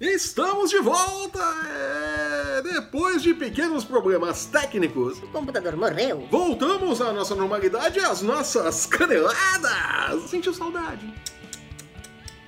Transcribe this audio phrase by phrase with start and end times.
[0.00, 1.38] Estamos de volta!
[1.38, 2.62] É...
[2.62, 6.26] Depois de pequenos problemas técnicos, O computador morreu.
[6.28, 10.28] voltamos à nossa normalidade e às nossas caneladas!
[10.28, 11.14] Sentiu saudade?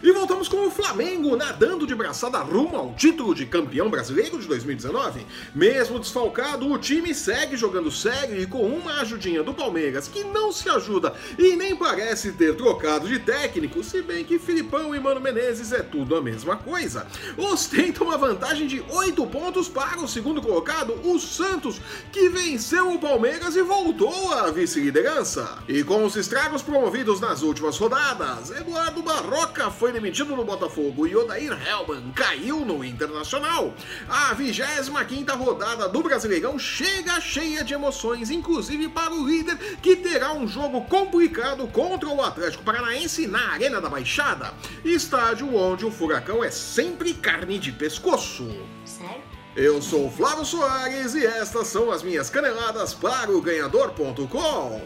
[0.00, 4.46] E voltamos com o Flamengo nadando de braçada rumo ao título de campeão brasileiro de
[4.46, 5.26] 2019.
[5.52, 10.52] Mesmo desfalcado, o time segue jogando sério e com uma ajudinha do Palmeiras, que não
[10.52, 15.20] se ajuda e nem parece ter trocado de técnico, se bem que Filipão e Mano
[15.20, 17.04] Menezes é tudo a mesma coisa.
[17.36, 21.80] Ostenta uma vantagem de 8 pontos para o segundo colocado, o Santos,
[22.12, 25.58] que venceu o Palmeiras e voltou à vice-liderança.
[25.66, 31.16] E com os estragos promovidos nas últimas rodadas, Eduardo Barroca foi demitido no Botafogo e
[31.16, 33.74] Odair Helman caiu no Internacional.
[34.08, 40.32] A 25ª rodada do Brasileirão chega cheia de emoções, inclusive para o líder que terá
[40.32, 44.52] um jogo complicado contra o Atlético Paranaense na Arena da Baixada,
[44.84, 48.48] estádio onde o Furacão é sempre carne de pescoço.
[48.84, 49.22] Sério?
[49.56, 54.80] Eu sou o Flávio Soares e estas são as minhas caneladas para o ganhador.com.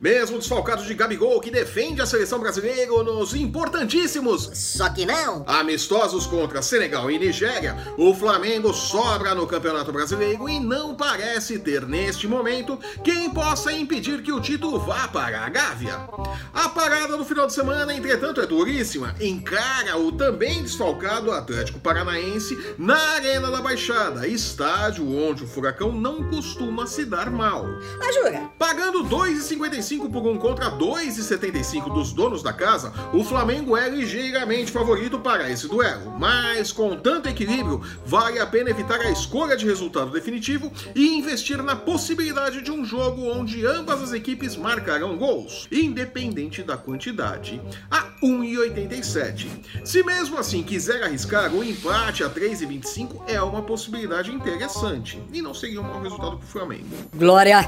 [0.00, 2.68] Mesmo desfalcado de Gabigol, que defende a seleção brasileira
[3.02, 5.44] nos importantíssimos Só que não.
[5.44, 11.84] Amistosos contra Senegal e Nigéria, o Flamengo sobra no Campeonato Brasileiro e não parece ter
[11.84, 16.08] neste momento quem possa impedir que o título vá para a Gávea.
[16.54, 19.16] A parada do final de semana, entretanto, é duríssima.
[19.20, 26.22] Encara o também desfalcado Atlético Paranaense na Arena da Baixada, estádio onde o Furacão não
[26.30, 27.66] costuma se dar mal.
[28.00, 28.50] Ah, jura?
[28.56, 35.18] Pagando 2,55 por um contra 2,75 dos donos da casa, o Flamengo é ligeiramente favorito
[35.18, 36.14] para esse duelo.
[36.18, 41.62] Mas com tanto equilíbrio, vale a pena evitar a escolha de resultado definitivo e investir
[41.62, 48.08] na possibilidade de um jogo onde ambas as equipes marcarão gols, independente da quantidade, a
[48.22, 49.46] 1,87.
[49.84, 55.54] Se mesmo assim quiser arriscar, o empate a 3,25 é uma possibilidade interessante e não
[55.54, 56.86] seria um mau resultado para o Flamengo.
[57.14, 57.66] Glória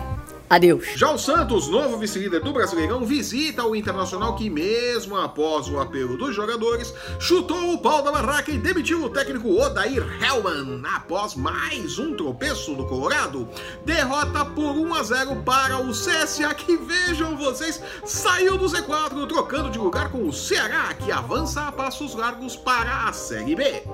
[0.51, 0.85] a Deus.
[0.97, 6.17] Já o Santos, novo vice-líder do Brasileirão, visita o Internacional que, mesmo após o apelo
[6.17, 12.01] dos jogadores, chutou o pau da barraca e demitiu o técnico Odair Hellman após mais
[12.01, 13.49] um tropeço do Colorado.
[13.85, 19.71] Derrota por 1 a 0 para o CSA, que vejam vocês, saiu do Z4, trocando
[19.71, 23.85] de lugar com o Ceará, que avança a passos largos para a Série B.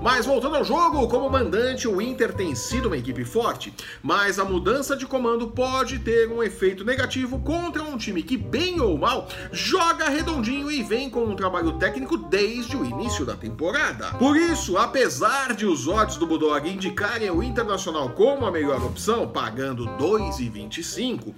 [0.00, 4.44] Mas voltando ao jogo, como mandante, o Inter tem sido uma equipe forte, mas a
[4.44, 9.26] mudança de comando pode ter um efeito negativo contra um time que, bem ou mal,
[9.50, 14.10] joga redondinho e vem com um trabalho técnico desde o início da temporada.
[14.18, 19.26] Por isso, apesar de os odds do Bulldog indicarem o Internacional como a melhor opção,
[19.26, 21.34] pagando 2,25,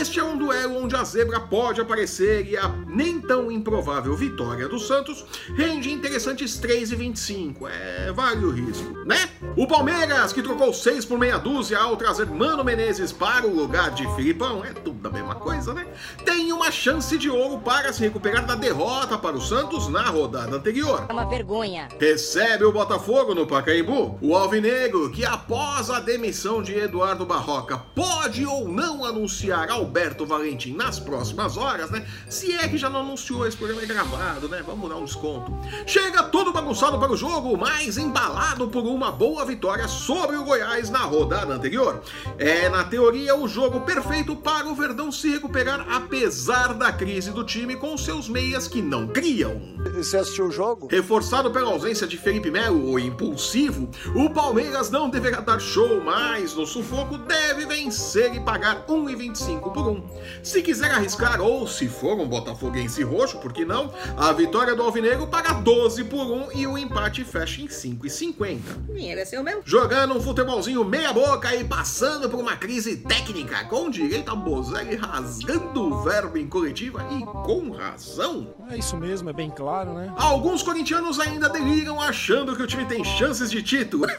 [0.00, 4.68] este é um duelo onde a zebra pode aparecer e a nem tão improvável vitória
[4.68, 5.24] do Santos
[5.54, 7.68] rende interessantes 3,25.
[7.68, 9.28] É, vale o risco, né?
[9.56, 13.90] O Palmeiras, que trocou 6 por meia dúzia ao trazer Mano Menezes para o lugar
[13.90, 15.86] de Filipão, é tudo a mesma coisa, né?
[16.24, 20.56] Tem uma chance de ouro para se recuperar da derrota para o Santos na rodada
[20.56, 21.06] anterior.
[21.08, 21.88] É uma vergonha.
[22.00, 24.18] Recebe o Botafogo no Pacaembu.
[24.20, 30.74] O Alvinegro, que após a demissão de Eduardo Barroca, pode ou não anunciar Alberto Valentim
[30.74, 32.04] nas próximas horas, né?
[32.28, 34.62] Se é que já não anunciou, esse programa é gravado, né?
[34.66, 35.56] Vamos dar um desconto.
[35.86, 40.90] Chega todo bagunçado para o jogo, mas embalado por uma boa vitória sobre o Goiás
[40.90, 42.02] na rodada anterior.
[42.36, 43.97] É, na teoria, o jogo perfeito
[44.36, 49.08] para o Verdão se recuperar, apesar da crise do time com seus meias que não
[49.08, 49.60] criam.
[49.94, 50.88] Você assistiu o jogo?
[50.88, 56.54] Reforçado pela ausência de Felipe Melo, o impulsivo, o Palmeiras não deverá dar show, mas
[56.54, 60.02] no sufoco deve vencer e pagar 1,25 por 1.
[60.42, 63.92] Se quiser arriscar, ou se for um botafoguense roxo, por que não?
[64.16, 68.58] A vitória do Alvinegro paga 12 por 1 e o empate fecha em 5,50.
[68.94, 69.60] Dinheiro é seu meu.
[69.64, 74.96] Jogando um futebolzinho meia boca e passando por uma crise técnica, com direito a Bozelli
[74.96, 78.52] rasgando o verbo em coletiva e com razão.
[78.68, 80.12] É isso mesmo, é bem claro, né?
[80.16, 84.04] Alguns corintianos ainda deliram achando que o time tem chances de título.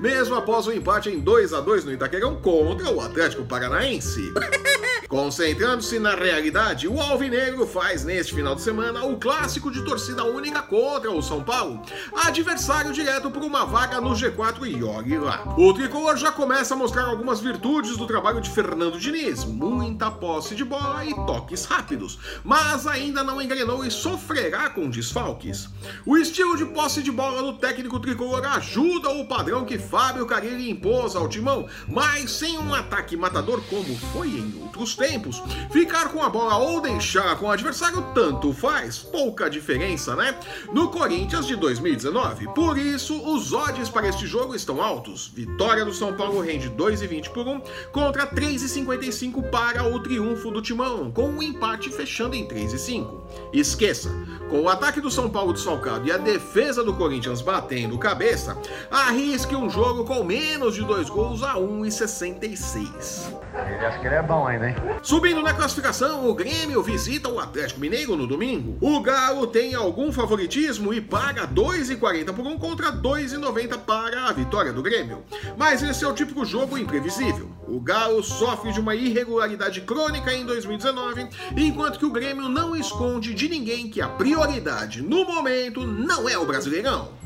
[0.00, 4.32] Mesmo após o empate em 2 a 2 no Itaquerão contra o Atlético Paranaense.
[5.08, 10.62] Concentrando-se na realidade, o Alvinegro faz neste final de semana o clássico de torcida única
[10.62, 11.82] contra o São Paulo,
[12.24, 15.54] adversário direto por uma vaga no G4 e olhe lá.
[15.56, 20.54] O tricolor já começa a mostrar algumas virtudes do trabalho de Fernando Diniz, muita posse
[20.54, 25.68] de bola e toques rápidos, mas ainda não engrenou e sofrerá com desfalques.
[26.04, 30.70] O estilo de posse de bola do técnico tricolor ajuda o padrão que Fábio Carilli
[30.70, 35.42] impôs ao timão, mas sem um ataque matador como foi em outros tempos.
[35.70, 40.38] Ficar com a bola ou deixar com o adversário tanto faz, pouca diferença, né?
[40.72, 42.48] No Corinthians de 2019.
[42.48, 45.30] Por isso, os odds para este jogo estão altos.
[45.34, 47.60] Vitória do São Paulo rende 2,20 por 1
[47.92, 53.22] contra 3,55 para o triunfo do Timão, com o um empate fechando em 3,5.
[53.52, 54.10] Esqueça,
[54.48, 58.56] com o ataque do São Paulo desfalcado e a defesa do Corinthians batendo cabeça,
[58.90, 63.34] arrisque um jogo com menos de dois gols a 1,66.
[63.66, 64.76] Ele acha que ele é bom ainda, hein?
[65.02, 68.78] Subindo na classificação, o Grêmio visita o Atlético Mineiro no domingo.
[68.80, 74.72] O Galo tem algum favoritismo e paga 2,40 por 1 contra 2,90 para a vitória
[74.72, 75.24] do Grêmio.
[75.56, 77.50] Mas esse é o típico jogo imprevisível.
[77.66, 81.26] O Galo sofre de uma irregularidade crônica em 2019,
[81.56, 86.38] enquanto que o Grêmio não esconde de ninguém que a prioridade no momento não é
[86.38, 87.23] o Brasileirão.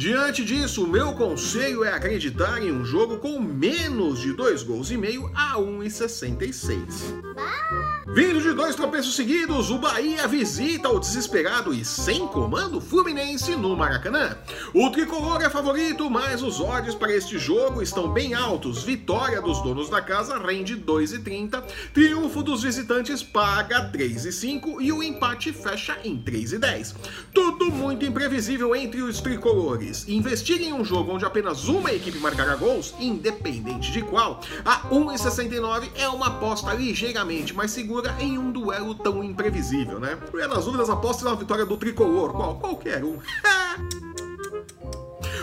[0.00, 4.90] Diante disso, o meu conselho é acreditar em um jogo com menos de dois gols
[4.90, 7.99] e meio a 1,66.
[8.12, 13.76] Vindo de dois tropeços seguidos, o Bahia visita o desesperado e sem comando Fluminense no
[13.76, 14.36] Maracanã.
[14.74, 18.82] O tricolor é favorito, mas os odds para este jogo estão bem altos.
[18.82, 21.62] Vitória dos donos da casa rende 2,30,
[21.94, 26.96] triunfo dos visitantes paga 3,5 e o empate fecha em 3,10.
[27.32, 30.08] Tudo muito imprevisível entre os tricolores.
[30.08, 35.90] Investir em um jogo onde apenas uma equipe marcará gols, independente de qual, a 1,69
[35.94, 40.18] é uma aposta ligeiramente mais segura em um duelo tão imprevisível, né?
[40.32, 43.18] E nas dúvidas, aposte na vitória do tricolor, qual, qualquer um.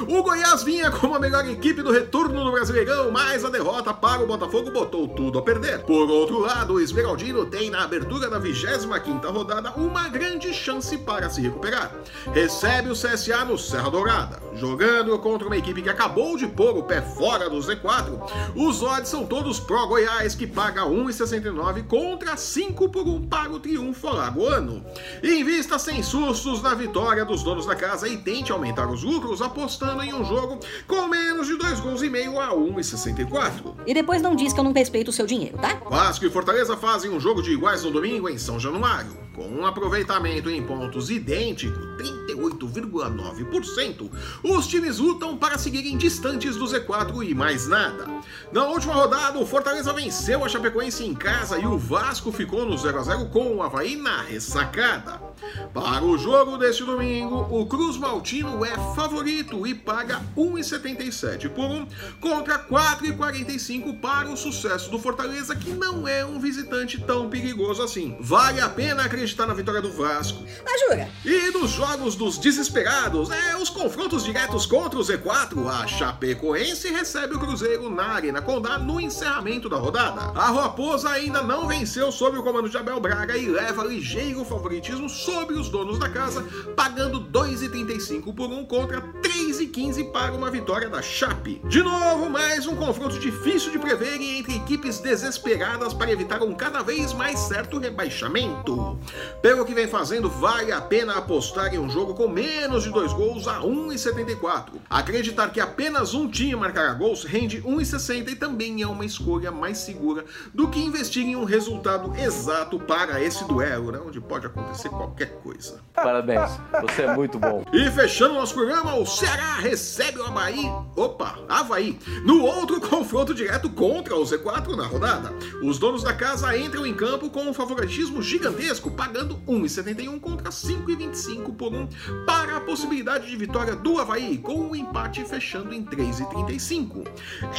[0.10, 4.24] O Goiás vinha como a melhor equipe do retorno no Brasileirão, mas a derrota para
[4.24, 5.80] o Botafogo botou tudo a perder.
[5.80, 11.30] Por outro lado, o Esmeraldino tem na abertura da 25ª rodada uma grande chance para
[11.30, 11.92] se recuperar.
[12.32, 14.42] Recebe o CSA no Serra Dourada.
[14.56, 19.10] Jogando contra uma equipe que acabou de pôr o pé fora do Z4, os odds
[19.10, 24.86] são todos pró-Goiás, que paga 1,69 contra 5 por 1 para o triunfo alagoano.
[25.22, 29.97] Invista sem sustos na vitória dos donos da casa e tente aumentar os lucros apostando
[30.02, 33.76] em um jogo com menos de dois gols e meio a 1,64.
[33.86, 35.82] E depois não diz que eu não respeito o seu dinheiro, tá?
[35.90, 39.66] Vasco e Fortaleza fazem um jogo de iguais no domingo em São Januário, com um
[39.66, 44.10] aproveitamento em pontos idêntico, 38,9%.
[44.44, 48.08] Os times lutam para seguirem distantes do Z4 e mais nada.
[48.52, 52.78] Na última rodada, o Fortaleza venceu a Chapecoense em casa e o Vasco ficou no
[52.78, 55.27] 0 a 0 com o Havaí na ressacada.
[55.74, 61.88] Para o jogo deste domingo, o Cruz Maltino é favorito e paga 1,77 por 1
[62.20, 68.18] contra 4,45 para o sucesso do Fortaleza, que não é um visitante tão perigoso assim.
[68.20, 70.44] Vale a pena acreditar na vitória do Vasco.
[70.66, 71.10] Ah, jura?
[71.24, 77.36] E dos jogos dos desesperados, é os confrontos diretos contra o Z4, a Chapecoense recebe
[77.36, 80.32] o Cruzeiro na Arena Condá no encerramento da rodada.
[80.40, 85.10] A Raposa ainda não venceu sob o comando de Abel Braga e leva ligeiro favoritismo
[85.28, 86.42] sobre os donos da casa,
[86.74, 91.62] pagando 2,35 por 1 contra 3,15 para uma vitória da Chape.
[91.66, 96.82] De novo, mais um confronto difícil de prever entre equipes desesperadas para evitar um cada
[96.82, 98.98] vez mais certo rebaixamento.
[99.42, 103.12] Pelo que vem fazendo, vale a pena apostar em um jogo com menos de dois
[103.12, 104.76] gols a 1,74.
[104.90, 109.80] Acreditar que apenas um time marcará gols rende 1,60 e também é uma escolha mais
[109.80, 114.88] segura do que investir em um resultado exato para esse duelo, né, onde pode acontecer
[114.88, 115.82] qualquer coisa.
[115.94, 117.66] Parabéns, você é muito bom.
[117.74, 120.64] E fechando nosso programa, o Ceará recebe o Havaí,
[120.96, 125.34] opa, Havaí, no outro confronto direto contra o Z4 na rodada.
[125.64, 131.56] Os donos da casa entram em campo com um favoritismo gigantesco, pagando 1,71 contra 5,25
[131.56, 131.88] por 1
[132.26, 137.08] para a possibilidade de vitória do Havaí, com o um empate fechando em 3,35.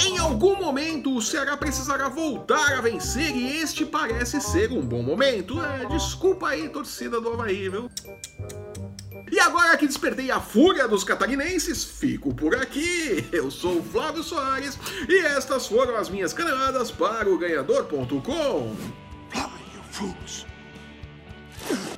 [0.07, 5.03] Em algum momento, o Ceará precisará voltar a vencer e este parece ser um bom
[5.03, 5.61] momento.
[5.61, 7.91] É, desculpa aí, torcida do Havaí, viu?
[9.31, 13.27] E agora que despertei a fúria dos catarinenses, fico por aqui.
[13.31, 14.79] Eu sou o Flávio Soares
[15.09, 18.77] e estas foram as minhas caneladas para o ganhador.com.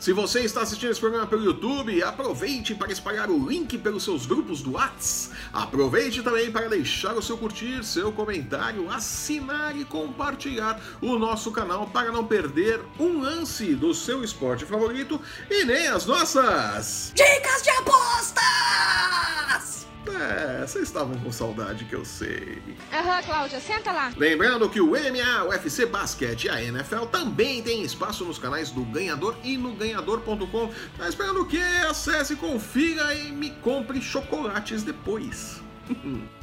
[0.00, 4.24] Se você está assistindo esse programa pelo YouTube, aproveite para espalhar o link pelos seus
[4.24, 5.30] grupos do Whats.
[5.52, 11.86] Aproveite também para deixar o seu curtir, seu comentário, assinar e compartilhar o nosso canal
[11.86, 17.68] para não perder um lance do seu esporte favorito e nem as nossas Dicas de
[17.68, 19.69] apostas!
[20.06, 22.62] É, vocês estavam com saudade que eu sei.
[22.92, 24.12] Aham, uhum, Cláudia, senta lá.
[24.16, 28.70] Lembrando que o MMA, o UFC Basquete e a NFL também tem espaço nos canais
[28.70, 30.70] do Ganhador e no ganhador.com.
[30.96, 31.62] Tá esperando o quê?
[31.88, 35.60] Acesse, confira e me compre chocolates depois.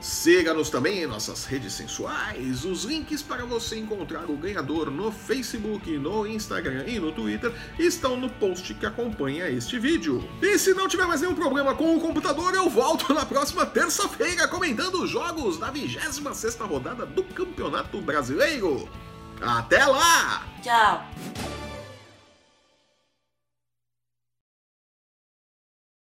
[0.00, 2.64] Siga-nos também em nossas redes sensuais.
[2.64, 8.16] Os links para você encontrar o ganhador no Facebook, no Instagram e no Twitter estão
[8.16, 10.26] no post que acompanha este vídeo.
[10.40, 14.48] E se não tiver mais nenhum problema com o computador, eu volto na próxima terça-feira
[14.48, 18.88] comentando os jogos da 26ª rodada do Campeonato Brasileiro.
[19.40, 20.46] Até lá!
[20.62, 21.49] Tchau.